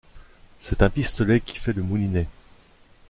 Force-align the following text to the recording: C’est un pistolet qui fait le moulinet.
C’est 0.57 0.81
un 0.81 0.89
pistolet 0.89 1.41
qui 1.41 1.59
fait 1.59 1.73
le 1.73 1.83
moulinet. 1.83 2.25